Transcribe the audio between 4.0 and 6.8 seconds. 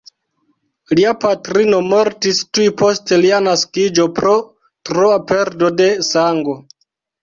pro troa perdo de sango.